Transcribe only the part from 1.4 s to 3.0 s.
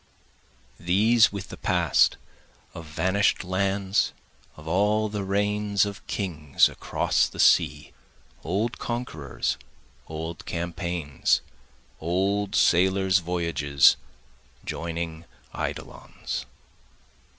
the past, Of